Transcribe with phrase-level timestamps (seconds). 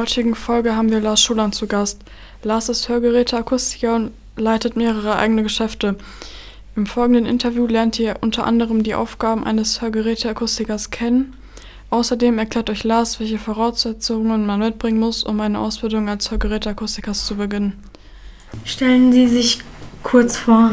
[0.00, 2.00] heutigen Folge haben wir Lars Schuland zu Gast.
[2.42, 5.96] Lars ist Hörgeräteakustiker und leitet mehrere eigene Geschäfte.
[6.74, 11.36] Im folgenden Interview lernt ihr unter anderem die Aufgaben eines Hörgeräteakustikers kennen.
[11.90, 17.36] Außerdem erklärt euch Lars, welche Voraussetzungen man mitbringen muss, um eine Ausbildung als Hörgeräteakustiker zu
[17.36, 17.74] beginnen.
[18.64, 19.60] Stellen Sie sich
[20.02, 20.70] kurz vor.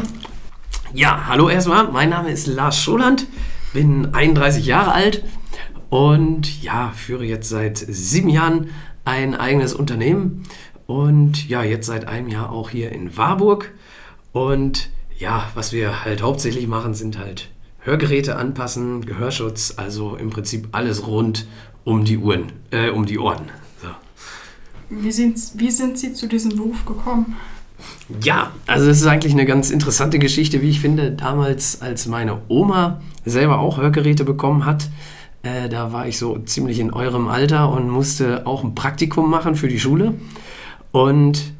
[0.94, 1.92] Ja, hallo erstmal.
[1.92, 3.26] Mein Name ist Lars Scholand,
[3.74, 5.22] bin 31 Jahre alt
[5.90, 8.70] und ja, führe jetzt seit sieben Jahren
[9.08, 10.44] ein eigenes Unternehmen
[10.86, 13.72] und ja, jetzt seit einem Jahr auch hier in Warburg.
[14.32, 17.48] Und ja, was wir halt hauptsächlich machen, sind halt
[17.80, 21.46] Hörgeräte anpassen, Gehörschutz, also im Prinzip alles rund
[21.84, 23.46] um die Uhren, äh, um die Ohren.
[23.80, 23.88] So.
[24.90, 27.36] Wie, sind, wie sind Sie zu diesem Beruf gekommen?
[28.22, 31.12] Ja, also das ist eigentlich eine ganz interessante Geschichte, wie ich finde.
[31.12, 34.90] Damals, als meine Oma selber auch Hörgeräte bekommen hat,
[35.48, 39.54] äh, da war ich so ziemlich in eurem Alter und musste auch ein Praktikum machen
[39.54, 40.14] für die Schule.
[40.92, 41.52] Und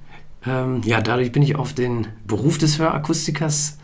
[0.46, 3.78] ähm, ja, dadurch bin ich auf den Beruf des Hörakustikers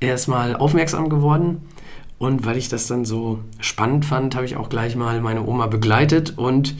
[0.00, 1.62] erstmal aufmerksam geworden.
[2.18, 5.66] Und weil ich das dann so spannend fand, habe ich auch gleich mal meine Oma
[5.66, 6.74] begleitet und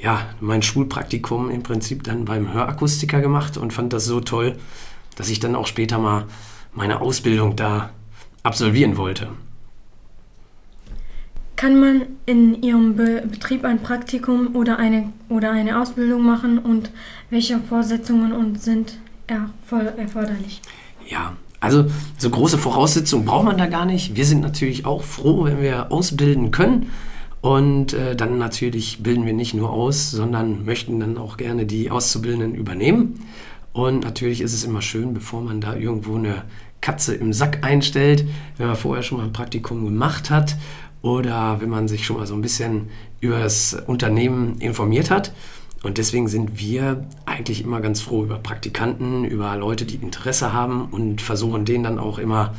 [0.00, 4.56] ja, mein Schulpraktikum im Prinzip dann beim Hörakustiker gemacht und fand das so toll,
[5.16, 6.24] dass ich dann auch später mal
[6.72, 7.90] meine Ausbildung da
[8.44, 9.28] absolvieren wollte.
[11.58, 16.92] Kann man in Ihrem Be Betrieb ein Praktikum oder eine, oder eine Ausbildung machen und
[17.30, 20.62] welche Voraussetzungen und sind erforderlich?
[21.08, 21.86] Ja, also
[22.16, 24.14] so große Voraussetzungen braucht man da gar nicht.
[24.14, 26.90] Wir sind natürlich auch froh, wenn wir ausbilden können.
[27.40, 31.90] Und äh, dann natürlich bilden wir nicht nur aus, sondern möchten dann auch gerne die
[31.90, 33.26] Auszubildenden übernehmen.
[33.72, 36.44] Und natürlich ist es immer schön, bevor man da irgendwo eine
[36.80, 38.24] Katze im Sack einstellt,
[38.58, 40.56] wenn man vorher schon mal ein Praktikum gemacht hat
[41.02, 42.88] oder wenn man sich schon mal so ein bisschen
[43.20, 45.32] über das Unternehmen informiert hat.
[45.82, 50.86] Und deswegen sind wir eigentlich immer ganz froh über Praktikanten, über Leute, die Interesse haben
[50.86, 52.54] und versuchen denen dann auch immer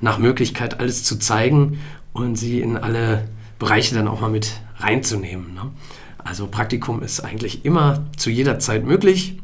[0.00, 1.80] nach Möglichkeit alles zu zeigen
[2.12, 3.26] und sie in alle
[3.58, 5.54] Bereiche dann auch mal mit reinzunehmen.
[5.54, 5.70] Ne?
[6.18, 9.40] Also Praktikum ist eigentlich immer zu jeder Zeit möglich.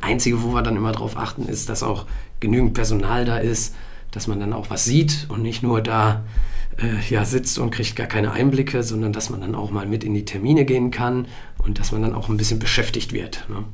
[0.00, 2.06] Einzige, wo wir dann immer darauf achten, ist, dass auch
[2.40, 3.74] genügend Personal da ist,
[4.10, 6.22] dass man dann auch was sieht und nicht nur da
[6.78, 10.04] äh, ja, sitzt und kriegt gar keine Einblicke, sondern dass man dann auch mal mit
[10.04, 11.26] in die Termine gehen kann
[11.58, 13.46] und dass man dann auch ein bisschen beschäftigt wird.
[13.48, 13.64] Ne?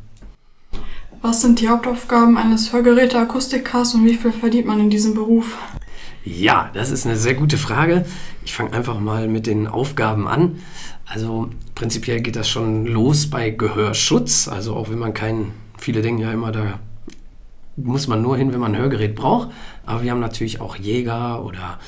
[1.21, 5.57] Was sind die Hauptaufgaben eines Hörgeräteakustikers und wie viel verdient man in diesem Beruf?
[6.25, 8.05] Ja, das ist eine sehr gute Frage.
[8.45, 10.61] Ich fange einfach mal mit den Aufgaben an.
[11.07, 14.49] Also prinzipiell geht das schon los bei Gehörschutz.
[14.49, 16.79] Also auch wenn man keinen, viele denken ja immer, da
[17.77, 19.51] muss man nur hin, wenn man ein Hörgerät braucht.
[19.85, 21.79] Aber wir haben natürlich auch Jäger oder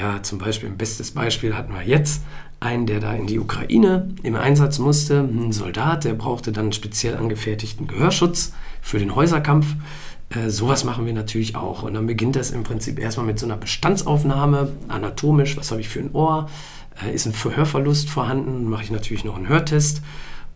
[0.00, 2.22] ja, zum Beispiel ein bestes Beispiel hatten wir jetzt
[2.58, 7.16] einen, der da in die Ukraine im Einsatz musste, ein Soldat, der brauchte dann speziell
[7.16, 9.66] angefertigten Gehörschutz für den Häuserkampf.
[10.30, 11.82] Äh, sowas machen wir natürlich auch.
[11.82, 15.88] Und dann beginnt das im Prinzip erstmal mit so einer Bestandsaufnahme, anatomisch, was habe ich
[15.88, 16.48] für ein Ohr,
[17.04, 20.00] äh, ist ein Hörverlust vorhanden, mache ich natürlich noch einen Hörtest.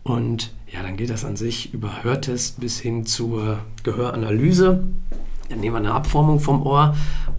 [0.03, 4.83] Und ja, dann geht das an sich über Hörtest bis hin zur Gehöranalyse.
[5.49, 6.95] Dann nehmen wir eine Abformung vom Ohr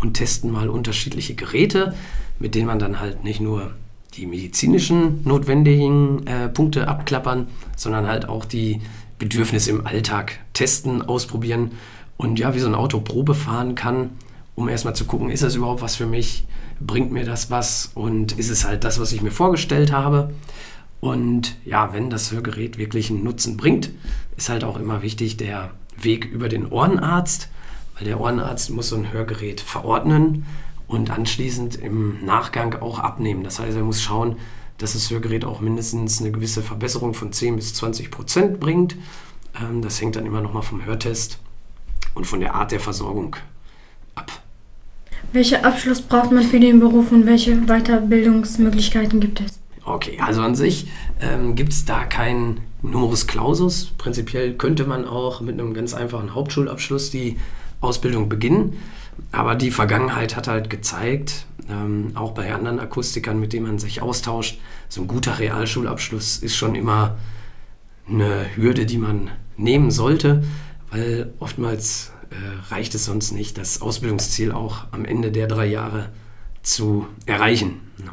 [0.07, 1.95] und testen mal unterschiedliche Geräte,
[2.39, 3.73] mit denen man dann halt nicht nur
[4.15, 8.81] die medizinischen notwendigen äh, Punkte abklappern, sondern halt auch die
[9.19, 11.73] Bedürfnisse im Alltag testen, ausprobieren
[12.17, 14.11] und ja, wie so ein Auto Probe fahren kann,
[14.55, 16.47] um erstmal zu gucken, ist das überhaupt was für mich,
[16.81, 17.91] bringt mir das was?
[17.95, 20.33] Und ist es halt das, was ich mir vorgestellt habe.
[21.01, 23.91] Und ja, wenn das Hörgerät wirklich einen Nutzen bringt,
[24.37, 27.49] ist halt auch immer wichtig der Weg über den Ohrenarzt,
[27.97, 30.47] weil der Ohrenarzt muss so ein Hörgerät verordnen
[30.87, 33.43] und anschließend im Nachgang auch abnehmen.
[33.43, 34.37] Das heißt, er muss schauen,
[34.79, 38.97] dass das Hörgerät auch mindestens eine gewisse Verbesserung von 10 bis 20 Prozent bringt.
[39.61, 41.39] Ähm, das hängt dann immer nochmal vom Hörtest
[42.15, 43.37] und von der Art der Versorgung
[44.15, 44.31] ab.
[45.33, 49.59] Welcher Abschluss braucht man für den Beruf und welche Weiterbildungsmöglichkeiten gibt es?
[49.85, 50.89] Okay, also an sich
[51.21, 53.93] ähm, gibt es da keinen Numerus Clausus.
[53.99, 57.37] Prinzipiell könnte man auch mit einem ganz einfachen Hauptschulabschluss die
[57.81, 58.75] Ausbildung beginnen.
[59.33, 64.03] Aber die Vergangenheit hat halt gezeigt, ähm, auch bei anderen Akustikern, mit denen man sich
[64.03, 64.59] austauscht,
[64.89, 67.17] so ein guter Realschulabschluss ist schon immer
[68.09, 70.45] eine Hürde, die man nehmen sollte,
[70.91, 76.11] weil oftmals äh, reicht es sonst nicht, das Ausbildungsziel auch am Ende der drei Jahre
[76.63, 77.81] zu erreichen.
[77.99, 78.11] Ne?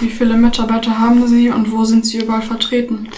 [0.00, 3.08] Wie viele Mitarbeiter haben Sie und wo sind Sie überall vertreten?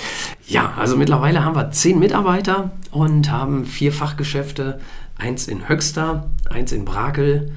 [0.47, 4.81] Ja, also mittlerweile haben wir zehn Mitarbeiter und haben vier Fachgeschäfte
[5.23, 7.53] Eins in Höxter, eins in Brakel,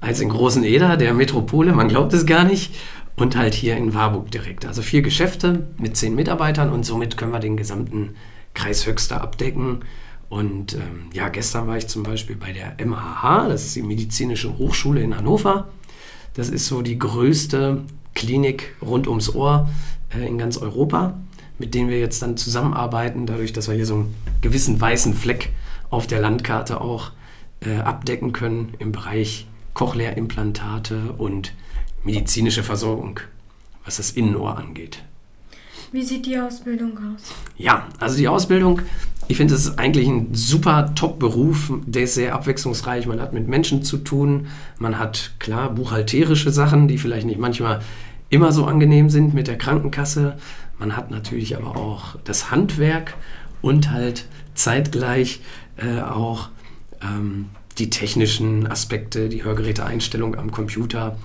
[0.00, 2.74] eins in Großen Eder, der Metropole, man glaubt es gar nicht.
[3.16, 4.64] Und halt hier in Warburg direkt.
[4.64, 8.14] Also vier Geschäfte mit zehn Mitarbeitern und somit können wir den gesamten
[8.54, 9.80] Kreis Höxter abdecken.
[10.30, 14.56] Und ähm, ja, gestern war ich zum Beispiel bei der MHH, das ist die Medizinische
[14.56, 15.68] Hochschule in Hannover.
[16.32, 17.82] Das ist so die größte
[18.14, 19.68] Klinik rund ums Ohr
[20.16, 21.18] äh, in ganz Europa,
[21.58, 25.50] mit denen wir jetzt dann zusammenarbeiten, dadurch, dass wir hier so einen gewissen weißen Fleck
[25.90, 27.10] auf der Landkarte auch
[27.60, 31.52] äh, abdecken können im Bereich Cochlea-Implantate und
[32.04, 33.20] medizinische Versorgung,
[33.84, 35.02] was das Innenohr angeht.
[35.92, 37.32] Wie sieht die Ausbildung aus?
[37.56, 38.80] Ja, also die Ausbildung,
[39.26, 43.06] ich finde, es ist eigentlich ein super Top-Beruf, der ist sehr abwechslungsreich.
[43.06, 44.46] Man hat mit Menschen zu tun,
[44.78, 47.80] man hat klar buchhalterische Sachen, die vielleicht nicht manchmal
[48.28, 50.36] immer so angenehm sind mit der Krankenkasse.
[50.78, 53.14] Man hat natürlich aber auch das Handwerk
[53.62, 55.40] und halt zeitgleich
[55.76, 56.48] äh, auch
[57.02, 57.46] ähm,
[57.78, 61.16] die technischen Aspekte, die Hörgeräteeinstellung am Computer.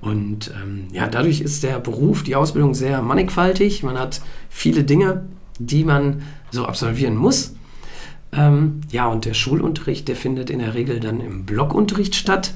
[0.00, 3.82] Und ähm, ja, dadurch ist der Beruf, die Ausbildung sehr mannigfaltig.
[3.82, 5.26] Man hat viele Dinge,
[5.58, 7.54] die man so absolvieren muss.
[8.32, 12.54] Ähm, ja, und der Schulunterricht, der findet in der Regel dann im Blockunterricht statt.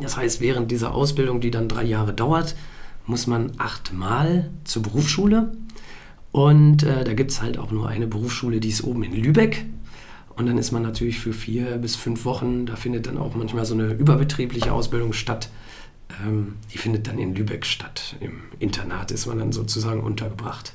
[0.00, 2.56] Das heißt, während dieser Ausbildung, die dann drei Jahre dauert,
[3.06, 5.52] muss man achtmal zur Berufsschule.
[6.34, 9.66] Und äh, da gibt es halt auch nur eine Berufsschule, die ist oben in Lübeck.
[10.34, 13.64] Und dann ist man natürlich für vier bis fünf Wochen, da findet dann auch manchmal
[13.64, 15.48] so eine überbetriebliche Ausbildung statt.
[16.26, 18.16] Ähm, die findet dann in Lübeck statt.
[18.18, 20.72] Im Internat ist man dann sozusagen untergebracht.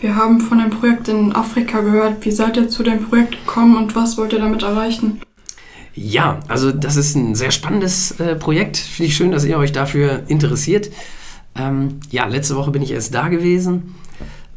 [0.00, 2.24] Wir haben von dem Projekt in Afrika gehört.
[2.24, 5.20] Wie seid ihr zu dem Projekt gekommen und was wollt ihr damit erreichen?
[5.94, 8.78] Ja, also das ist ein sehr spannendes äh, Projekt.
[8.78, 10.90] Finde ich schön, dass ihr euch dafür interessiert.
[11.54, 13.94] Ähm, ja, letzte Woche bin ich erst da gewesen.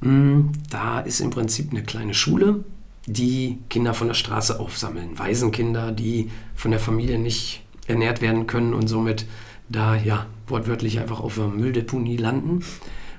[0.04, 2.64] Ähm, da ist im Prinzip eine kleine Schule
[3.06, 5.18] die Kinder von der Straße aufsammeln.
[5.18, 9.26] Waisenkinder, die von der Familie nicht ernährt werden können und somit
[9.68, 12.64] da ja wortwörtlich einfach auf der Mülldeponie landen.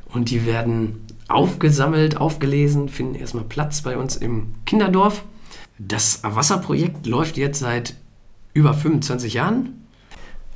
[0.07, 5.25] Und die werden aufgesammelt, aufgelesen, finden erstmal Platz bei uns im Kinderdorf.
[5.79, 7.97] Das Wasserprojekt läuft jetzt seit
[8.53, 9.87] über 25 Jahren.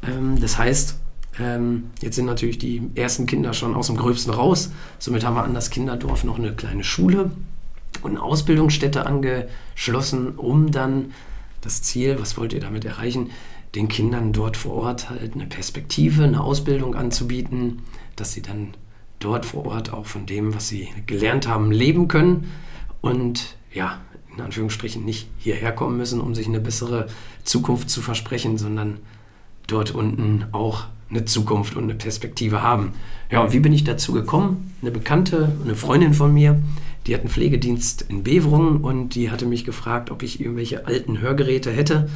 [0.06, 0.99] Ähm, das heißt,
[1.38, 4.70] ähm, jetzt sind natürlich die ersten Kinder schon aus dem Gröbsten raus.
[4.98, 7.31] Somit haben wir an das Kinderdorf noch eine kleine Schule
[8.02, 11.12] und eine Ausbildungsstätte angeschlossen, um dann
[11.60, 13.31] das Ziel, was wollt ihr damit erreichen,
[13.75, 17.82] den Kindern dort vor Ort halt eine Perspektive, eine Ausbildung anzubieten,
[18.16, 18.75] dass sie dann
[19.19, 22.52] dort vor Ort auch von dem, was sie gelernt haben, leben können
[23.00, 24.00] und ja,
[24.36, 27.08] in Anführungsstrichen nicht hierher kommen müssen, um sich eine bessere
[27.42, 28.98] Zukunft zu versprechen, sondern
[29.66, 32.93] dort unten auch eine Zukunft und eine Perspektive haben.
[33.31, 34.75] Ja, und wie bin ich dazu gekommen?
[34.82, 36.61] Eine Bekannte, eine Freundin von mir,
[37.06, 41.20] die hat einen Pflegedienst in Beverungen und die hatte mich gefragt, ob ich irgendwelche alten
[41.20, 42.08] Hörgeräte hätte,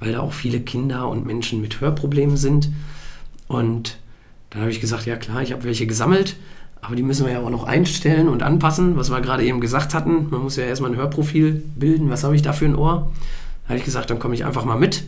[0.00, 2.70] weil da auch viele Kinder und Menschen mit Hörproblemen sind.
[3.48, 3.98] Und
[4.50, 6.36] da habe ich gesagt, ja klar, ich habe welche gesammelt,
[6.80, 9.94] aber die müssen wir ja auch noch einstellen und anpassen, was wir gerade eben gesagt
[9.94, 10.28] hatten.
[10.30, 12.10] Man muss ja erstmal ein Hörprofil bilden.
[12.10, 13.12] Was habe ich da für ein Ohr?
[13.64, 15.04] Da habe ich gesagt, dann komme ich einfach mal mit.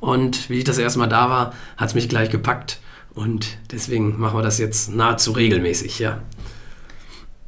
[0.00, 2.80] Und wie ich das erstmal da war, hat es mich gleich gepackt.
[3.14, 6.20] Und deswegen machen wir das jetzt nahezu regelmäßig, ja.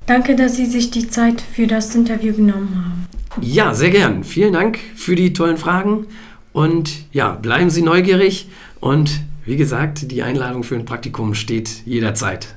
[0.07, 3.09] Danke, dass Sie sich die Zeit für das Interview genommen haben.
[3.41, 4.25] Ja, sehr gern.
[4.25, 6.07] Vielen Dank für die tollen Fragen.
[6.53, 8.49] Und ja, bleiben Sie neugierig.
[8.81, 12.57] Und wie gesagt, die Einladung für ein Praktikum steht jederzeit.